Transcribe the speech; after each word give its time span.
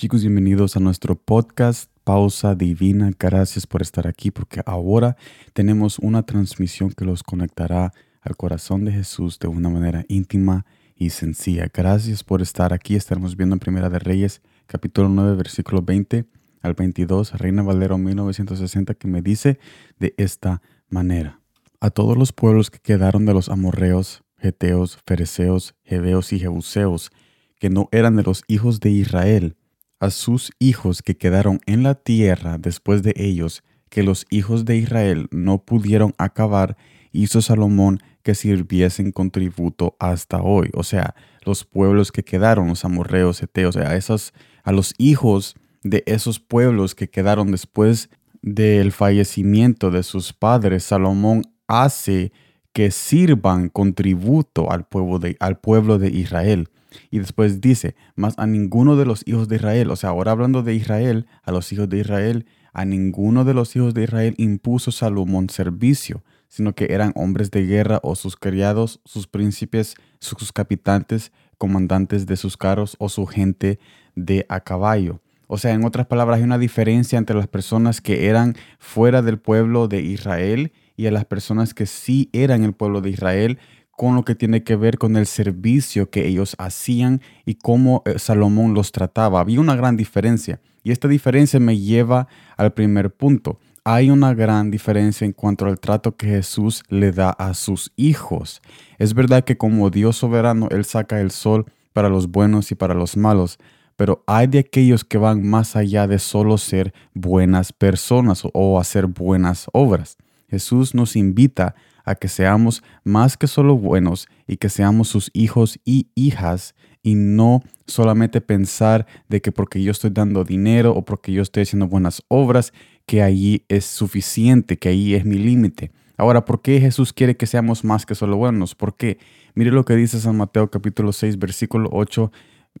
Chicos, 0.00 0.22
bienvenidos 0.22 0.78
a 0.78 0.80
nuestro 0.80 1.14
podcast 1.14 1.90
Pausa 2.04 2.54
Divina. 2.54 3.10
Gracias 3.18 3.66
por 3.66 3.82
estar 3.82 4.06
aquí 4.06 4.30
porque 4.30 4.62
ahora 4.64 5.18
tenemos 5.52 5.98
una 5.98 6.22
transmisión 6.22 6.88
que 6.88 7.04
los 7.04 7.22
conectará 7.22 7.92
al 8.22 8.34
corazón 8.34 8.86
de 8.86 8.92
Jesús 8.92 9.38
de 9.38 9.48
una 9.48 9.68
manera 9.68 10.06
íntima 10.08 10.64
y 10.96 11.10
sencilla. 11.10 11.68
Gracias 11.70 12.24
por 12.24 12.40
estar 12.40 12.72
aquí. 12.72 12.96
Estaremos 12.96 13.36
viendo 13.36 13.54
en 13.54 13.60
Primera 13.60 13.90
de 13.90 13.98
Reyes, 13.98 14.40
capítulo 14.66 15.10
9, 15.10 15.36
versículo 15.36 15.82
20 15.82 16.24
al 16.62 16.72
22, 16.72 17.34
Reina 17.34 17.62
Valero 17.62 17.98
1960, 17.98 18.94
que 18.94 19.06
me 19.06 19.20
dice 19.20 19.58
de 19.98 20.14
esta 20.16 20.62
manera. 20.88 21.42
A 21.78 21.90
todos 21.90 22.16
los 22.16 22.32
pueblos 22.32 22.70
que 22.70 22.78
quedaron 22.78 23.26
de 23.26 23.34
los 23.34 23.50
amorreos, 23.50 24.22
geteos, 24.38 24.98
fereceos, 25.04 25.74
heveos 25.84 26.32
y 26.32 26.38
jebuseos, 26.38 27.12
que 27.58 27.68
no 27.68 27.90
eran 27.92 28.16
de 28.16 28.22
los 28.22 28.44
hijos 28.48 28.80
de 28.80 28.88
Israel, 28.88 29.58
a 30.00 30.10
sus 30.10 30.50
hijos 30.58 31.02
que 31.02 31.16
quedaron 31.16 31.60
en 31.66 31.82
la 31.82 31.94
tierra 31.94 32.58
después 32.58 33.02
de 33.02 33.12
ellos, 33.16 33.62
que 33.90 34.02
los 34.02 34.26
hijos 34.30 34.64
de 34.64 34.76
Israel 34.76 35.28
no 35.30 35.64
pudieron 35.64 36.14
acabar, 36.18 36.76
hizo 37.12 37.42
Salomón 37.42 38.00
que 38.22 38.34
sirviesen 38.34 39.12
con 39.12 39.30
tributo 39.30 39.96
hasta 39.98 40.42
hoy. 40.42 40.70
O 40.74 40.82
sea, 40.82 41.14
los 41.44 41.64
pueblos 41.64 42.12
que 42.12 42.24
quedaron, 42.24 42.68
los 42.68 42.84
amorreos, 42.84 43.42
eteos, 43.42 43.76
a, 43.76 43.96
esos, 43.96 44.32
a 44.62 44.72
los 44.72 44.94
hijos 44.98 45.54
de 45.82 46.02
esos 46.06 46.40
pueblos 46.40 46.94
que 46.94 47.08
quedaron 47.08 47.50
después 47.50 48.10
del 48.42 48.92
fallecimiento 48.92 49.90
de 49.90 50.02
sus 50.02 50.32
padres, 50.32 50.84
Salomón 50.84 51.42
hace 51.66 52.32
que 52.72 52.90
sirvan 52.90 53.68
con 53.68 53.94
tributo 53.94 54.70
al 54.70 54.86
pueblo 54.86 55.18
de, 55.18 55.36
al 55.40 55.58
pueblo 55.58 55.98
de 55.98 56.08
Israel. 56.10 56.68
Y 57.10 57.18
después 57.18 57.60
dice, 57.60 57.94
más 58.16 58.34
a 58.38 58.46
ninguno 58.46 58.96
de 58.96 59.06
los 59.06 59.22
hijos 59.26 59.48
de 59.48 59.56
Israel, 59.56 59.90
o 59.90 59.96
sea, 59.96 60.10
ahora 60.10 60.32
hablando 60.32 60.62
de 60.62 60.74
Israel, 60.74 61.26
a 61.42 61.52
los 61.52 61.72
hijos 61.72 61.88
de 61.88 61.98
Israel, 61.98 62.46
a 62.72 62.84
ninguno 62.84 63.44
de 63.44 63.54
los 63.54 63.74
hijos 63.76 63.94
de 63.94 64.04
Israel 64.04 64.34
impuso 64.38 64.92
Salomón 64.92 65.50
servicio, 65.50 66.22
sino 66.48 66.74
que 66.74 66.88
eran 66.90 67.12
hombres 67.14 67.50
de 67.50 67.64
guerra 67.66 68.00
o 68.02 68.16
sus 68.16 68.36
criados, 68.36 69.00
sus 69.04 69.26
príncipes, 69.26 69.94
sus 70.18 70.52
capitantes, 70.52 71.32
comandantes 71.58 72.26
de 72.26 72.36
sus 72.36 72.56
carros 72.56 72.96
o 72.98 73.08
su 73.08 73.26
gente 73.26 73.78
de 74.14 74.46
a 74.48 74.60
caballo. 74.60 75.20
O 75.46 75.58
sea, 75.58 75.72
en 75.72 75.84
otras 75.84 76.06
palabras, 76.06 76.38
hay 76.38 76.44
una 76.44 76.58
diferencia 76.58 77.18
entre 77.18 77.36
las 77.36 77.48
personas 77.48 78.00
que 78.00 78.28
eran 78.28 78.54
fuera 78.78 79.20
del 79.20 79.38
pueblo 79.38 79.88
de 79.88 80.00
Israel 80.00 80.72
y 81.00 81.06
a 81.06 81.10
las 81.10 81.24
personas 81.24 81.72
que 81.72 81.86
sí 81.86 82.28
eran 82.34 82.62
el 82.62 82.74
pueblo 82.74 83.00
de 83.00 83.08
Israel, 83.08 83.58
con 83.90 84.16
lo 84.16 84.22
que 84.22 84.34
tiene 84.34 84.64
que 84.64 84.76
ver 84.76 84.98
con 84.98 85.16
el 85.16 85.24
servicio 85.24 86.10
que 86.10 86.26
ellos 86.26 86.54
hacían 86.58 87.22
y 87.46 87.54
cómo 87.54 88.02
eh, 88.04 88.18
Salomón 88.18 88.74
los 88.74 88.92
trataba. 88.92 89.40
Había 89.40 89.60
una 89.60 89.76
gran 89.76 89.96
diferencia 89.96 90.60
y 90.82 90.92
esta 90.92 91.08
diferencia 91.08 91.58
me 91.58 91.78
lleva 91.78 92.28
al 92.58 92.74
primer 92.74 93.14
punto. 93.14 93.58
Hay 93.82 94.10
una 94.10 94.34
gran 94.34 94.70
diferencia 94.70 95.24
en 95.24 95.32
cuanto 95.32 95.64
al 95.64 95.80
trato 95.80 96.16
que 96.16 96.26
Jesús 96.26 96.82
le 96.90 97.12
da 97.12 97.30
a 97.30 97.54
sus 97.54 97.92
hijos. 97.96 98.60
Es 98.98 99.14
verdad 99.14 99.42
que 99.42 99.56
como 99.56 99.88
Dios 99.88 100.18
soberano, 100.18 100.68
Él 100.70 100.84
saca 100.84 101.18
el 101.18 101.30
sol 101.30 101.64
para 101.94 102.10
los 102.10 102.30
buenos 102.30 102.70
y 102.72 102.74
para 102.74 102.92
los 102.92 103.16
malos, 103.16 103.58
pero 103.96 104.22
hay 104.26 104.48
de 104.48 104.58
aquellos 104.58 105.02
que 105.02 105.16
van 105.16 105.48
más 105.48 105.76
allá 105.76 106.06
de 106.06 106.18
solo 106.18 106.58
ser 106.58 106.92
buenas 107.14 107.72
personas 107.72 108.42
o 108.52 108.78
hacer 108.78 109.06
buenas 109.06 109.66
obras. 109.72 110.18
Jesús 110.50 110.94
nos 110.94 111.14
invita 111.14 111.74
a 112.04 112.14
que 112.16 112.28
seamos 112.28 112.82
más 113.04 113.36
que 113.36 113.46
solo 113.46 113.76
buenos 113.76 114.26
y 114.46 114.56
que 114.56 114.68
seamos 114.68 115.08
sus 115.08 115.30
hijos 115.32 115.78
y 115.84 116.08
hijas 116.14 116.74
y 117.02 117.14
no 117.14 117.62
solamente 117.86 118.40
pensar 118.40 119.06
de 119.28 119.40
que 119.40 119.52
porque 119.52 119.82
yo 119.82 119.92
estoy 119.92 120.10
dando 120.10 120.44
dinero 120.44 120.92
o 120.92 121.04
porque 121.04 121.32
yo 121.32 121.42
estoy 121.42 121.62
haciendo 121.62 121.86
buenas 121.86 122.22
obras, 122.28 122.72
que 123.06 123.22
ahí 123.22 123.64
es 123.68 123.84
suficiente, 123.84 124.76
que 124.76 124.88
ahí 124.88 125.14
es 125.14 125.24
mi 125.24 125.36
límite. 125.36 125.92
Ahora, 126.16 126.44
¿por 126.44 126.60
qué 126.60 126.80
Jesús 126.80 127.12
quiere 127.12 127.36
que 127.36 127.46
seamos 127.46 127.84
más 127.84 128.04
que 128.04 128.14
solo 128.14 128.36
buenos? 128.36 128.74
¿Por 128.74 128.96
qué? 128.96 129.18
Mire 129.54 129.70
lo 129.70 129.84
que 129.84 129.96
dice 129.96 130.20
San 130.20 130.36
Mateo 130.36 130.70
capítulo 130.70 131.12
6, 131.12 131.38
versículo 131.38 131.88
8, 131.92 132.30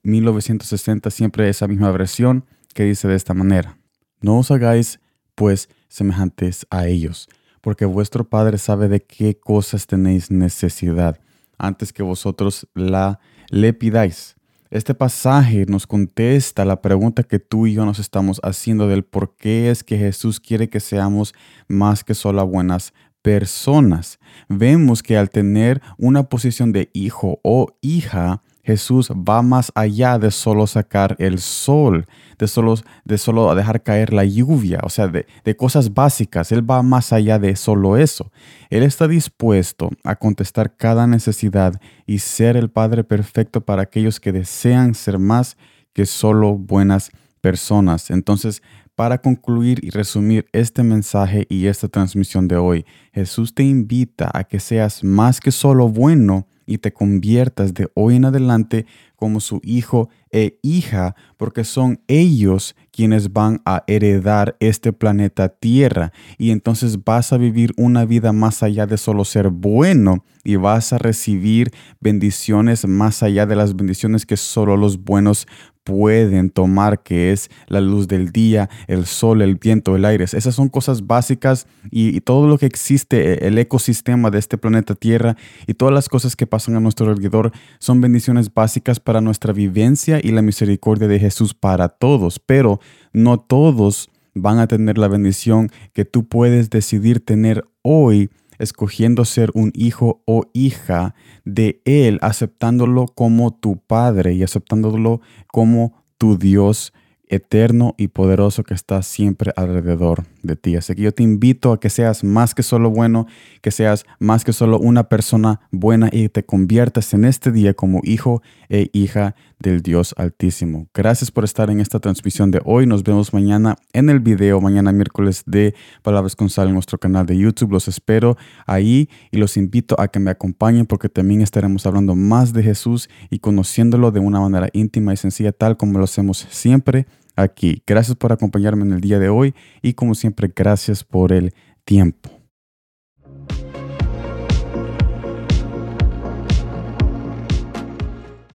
1960, 0.02 1.10
siempre 1.10 1.48
esa 1.48 1.66
misma 1.66 1.90
versión 1.90 2.44
que 2.74 2.84
dice 2.84 3.08
de 3.08 3.16
esta 3.16 3.32
manera. 3.32 3.78
No 4.20 4.38
os 4.38 4.50
hagáis, 4.50 5.00
pues, 5.34 5.70
semejantes 5.88 6.66
a 6.70 6.86
ellos 6.86 7.28
porque 7.60 7.84
vuestro 7.84 8.28
Padre 8.28 8.58
sabe 8.58 8.88
de 8.88 9.00
qué 9.00 9.38
cosas 9.38 9.86
tenéis 9.86 10.30
necesidad 10.30 11.18
antes 11.58 11.92
que 11.92 12.02
vosotros 12.02 12.66
la 12.74 13.20
le 13.50 13.72
pidáis. 13.72 14.36
Este 14.70 14.94
pasaje 14.94 15.66
nos 15.66 15.86
contesta 15.88 16.64
la 16.64 16.80
pregunta 16.80 17.24
que 17.24 17.40
tú 17.40 17.66
y 17.66 17.74
yo 17.74 17.84
nos 17.84 17.98
estamos 17.98 18.40
haciendo 18.44 18.86
del 18.86 19.02
por 19.02 19.34
qué 19.34 19.68
es 19.70 19.82
que 19.82 19.98
Jesús 19.98 20.38
quiere 20.38 20.68
que 20.68 20.78
seamos 20.78 21.34
más 21.66 22.04
que 22.04 22.14
solo 22.14 22.46
buenas 22.46 22.94
personas. 23.20 24.20
Vemos 24.48 25.02
que 25.02 25.16
al 25.16 25.30
tener 25.30 25.82
una 25.98 26.28
posición 26.28 26.70
de 26.70 26.88
hijo 26.92 27.40
o 27.42 27.66
hija, 27.80 28.42
Jesús 28.62 29.10
va 29.10 29.42
más 29.42 29.72
allá 29.74 30.18
de 30.18 30.30
solo 30.30 30.66
sacar 30.66 31.16
el 31.18 31.38
sol, 31.38 32.06
de 32.38 32.46
solo, 32.46 32.74
de 33.04 33.18
solo 33.18 33.54
dejar 33.54 33.82
caer 33.82 34.12
la 34.12 34.24
lluvia, 34.24 34.80
o 34.82 34.88
sea, 34.88 35.08
de, 35.08 35.26
de, 35.44 35.56
cosas 35.56 35.94
básicas. 35.94 36.52
Él 36.52 36.68
va 36.68 36.82
más 36.82 37.12
allá 37.12 37.38
de 37.38 37.56
solo 37.56 37.96
eso. 37.96 38.30
Él 38.68 38.82
está 38.82 39.08
dispuesto 39.08 39.90
a 40.04 40.16
contestar 40.16 40.76
cada 40.76 41.06
necesidad 41.06 41.80
y 42.06 42.18
ser 42.18 42.56
el 42.56 42.70
Padre 42.70 43.04
perfecto 43.04 43.60
para 43.62 43.82
aquellos 43.82 44.20
que 44.20 44.32
desean 44.32 44.94
ser 44.94 45.18
más 45.18 45.56
que 45.92 46.06
solo 46.06 46.56
buenas 46.56 47.10
personas. 47.40 48.10
Entonces, 48.10 48.62
para 48.94 49.18
concluir 49.18 49.82
y 49.82 49.90
resumir 49.90 50.46
este 50.52 50.82
mensaje 50.82 51.46
y 51.48 51.66
esta 51.66 51.88
transmisión 51.88 52.48
de 52.48 52.56
hoy, 52.56 52.84
Jesús 53.12 53.54
te 53.54 53.62
invita 53.62 54.30
a 54.34 54.44
que 54.44 54.60
seas 54.60 55.02
más 55.02 55.40
que 55.40 55.50
solo 55.50 55.88
bueno, 55.88 56.46
y 56.70 56.78
te 56.78 56.92
conviertas 56.92 57.74
de 57.74 57.90
hoy 57.94 58.14
en 58.14 58.26
adelante 58.26 58.86
como 59.16 59.40
su 59.40 59.60
hijo 59.64 60.08
e 60.32 60.58
hija, 60.62 61.14
porque 61.36 61.64
son 61.64 62.00
ellos 62.08 62.76
quienes 62.92 63.32
van 63.32 63.62
a 63.64 63.84
heredar 63.86 64.56
este 64.60 64.92
planeta 64.92 65.48
Tierra. 65.48 66.12
Y 66.38 66.50
entonces 66.50 67.04
vas 67.04 67.32
a 67.32 67.38
vivir 67.38 67.72
una 67.76 68.04
vida 68.04 68.32
más 68.32 68.62
allá 68.62 68.86
de 68.86 68.98
solo 68.98 69.24
ser 69.24 69.48
bueno 69.48 70.24
y 70.44 70.56
vas 70.56 70.92
a 70.92 70.98
recibir 70.98 71.70
bendiciones 72.00 72.86
más 72.86 73.22
allá 73.22 73.46
de 73.46 73.56
las 73.56 73.76
bendiciones 73.76 74.26
que 74.26 74.36
solo 74.36 74.76
los 74.76 75.02
buenos 75.02 75.46
pueden 75.84 76.50
tomar, 76.50 77.02
que 77.02 77.32
es 77.32 77.50
la 77.66 77.80
luz 77.80 78.06
del 78.06 78.30
día, 78.30 78.68
el 78.86 79.06
sol, 79.06 79.42
el 79.42 79.56
viento, 79.56 79.96
el 79.96 80.04
aire. 80.04 80.24
Esas 80.24 80.54
son 80.54 80.68
cosas 80.68 81.06
básicas 81.06 81.66
y, 81.90 82.20
todo 82.20 82.46
lo 82.46 82.58
que 82.58 82.66
existe, 82.66 83.46
el 83.46 83.58
ecosistema 83.58 84.30
de 84.30 84.38
este 84.38 84.58
planeta 84.58 84.94
Tierra 84.94 85.36
y 85.66 85.74
todas 85.74 85.94
las 85.94 86.08
cosas 86.08 86.36
que 86.36 86.46
pasan 86.46 86.76
a 86.76 86.80
nuestro 86.80 87.08
alrededor 87.08 87.52
son 87.78 88.00
bendiciones 88.00 88.52
básicas 88.52 89.00
para 89.00 89.20
nuestra 89.20 89.52
vivencia 89.52 90.19
y 90.22 90.30
la 90.32 90.42
misericordia 90.42 91.08
de 91.08 91.18
Jesús 91.18 91.54
para 91.54 91.88
todos, 91.88 92.38
pero 92.38 92.80
no 93.12 93.38
todos 93.38 94.10
van 94.34 94.58
a 94.58 94.66
tener 94.66 94.98
la 94.98 95.08
bendición 95.08 95.70
que 95.92 96.04
tú 96.04 96.26
puedes 96.28 96.70
decidir 96.70 97.24
tener 97.24 97.64
hoy 97.82 98.30
escogiendo 98.60 99.24
ser 99.24 99.50
un 99.54 99.72
hijo 99.74 100.22
o 100.26 100.44
hija 100.52 101.14
de 101.44 101.80
Él, 101.86 102.18
aceptándolo 102.20 103.06
como 103.06 103.52
tu 103.54 103.78
Padre 103.78 104.34
y 104.34 104.42
aceptándolo 104.42 105.20
como 105.48 106.04
tu 106.18 106.36
Dios 106.36 106.92
eterno 107.30 107.94
y 107.96 108.08
poderoso 108.08 108.64
que 108.64 108.74
está 108.74 109.02
siempre 109.02 109.52
alrededor 109.56 110.24
de 110.42 110.56
ti. 110.56 110.76
Así 110.76 110.94
que 110.94 111.02
yo 111.02 111.14
te 111.14 111.22
invito 111.22 111.72
a 111.72 111.80
que 111.80 111.88
seas 111.88 112.24
más 112.24 112.54
que 112.54 112.62
solo 112.62 112.90
bueno, 112.90 113.26
que 113.62 113.70
seas 113.70 114.04
más 114.18 114.44
que 114.44 114.52
solo 114.52 114.78
una 114.78 115.04
persona 115.04 115.60
buena 115.70 116.10
y 116.12 116.28
te 116.28 116.44
conviertas 116.44 117.14
en 117.14 117.24
este 117.24 117.52
día 117.52 117.72
como 117.72 118.00
hijo 118.02 118.42
e 118.68 118.90
hija 118.92 119.34
del 119.60 119.82
Dios 119.82 120.14
Altísimo. 120.16 120.88
Gracias 120.94 121.30
por 121.30 121.44
estar 121.44 121.70
en 121.70 121.80
esta 121.80 122.00
transmisión 122.00 122.50
de 122.50 122.60
hoy. 122.64 122.86
Nos 122.86 123.04
vemos 123.04 123.32
mañana 123.32 123.76
en 123.92 124.10
el 124.10 124.18
video, 124.18 124.60
mañana 124.60 124.90
miércoles 124.90 125.42
de 125.46 125.74
Palabras 126.02 126.34
con 126.34 126.50
Sal 126.50 126.68
en 126.68 126.74
nuestro 126.74 126.98
canal 126.98 127.26
de 127.26 127.36
YouTube. 127.36 127.72
Los 127.72 127.86
espero 127.86 128.36
ahí 128.66 129.08
y 129.30 129.36
los 129.36 129.56
invito 129.56 130.00
a 130.00 130.08
que 130.08 130.18
me 130.18 130.30
acompañen 130.30 130.86
porque 130.86 131.08
también 131.08 131.42
estaremos 131.42 131.86
hablando 131.86 132.16
más 132.16 132.52
de 132.52 132.62
Jesús 132.62 133.08
y 133.28 133.38
conociéndolo 133.38 134.10
de 134.10 134.20
una 134.20 134.40
manera 134.40 134.68
íntima 134.72 135.12
y 135.12 135.16
sencilla, 135.16 135.52
tal 135.52 135.76
como 135.76 135.98
lo 135.98 136.04
hacemos 136.04 136.46
siempre 136.50 137.06
aquí. 137.42 137.82
Gracias 137.86 138.16
por 138.16 138.32
acompañarme 138.32 138.84
en 138.84 138.92
el 138.92 139.00
día 139.00 139.18
de 139.18 139.28
hoy 139.28 139.54
y 139.82 139.94
como 139.94 140.14
siempre, 140.14 140.52
gracias 140.54 141.04
por 141.04 141.32
el 141.32 141.52
tiempo. 141.84 142.39